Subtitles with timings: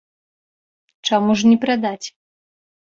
[1.11, 2.07] Чаму ж не прадаць?